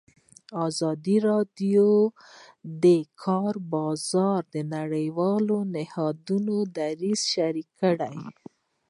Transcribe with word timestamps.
ازادي 0.67 1.17
راډیو 1.29 1.87
د 2.09 2.09
د 2.83 2.85
کار 3.23 3.53
بازار 3.73 4.39
د 4.55 4.55
نړیوالو 4.75 5.57
نهادونو 5.75 6.55
دریځ 6.77 7.19
شریک 7.33 7.69
کړی. 7.81 8.17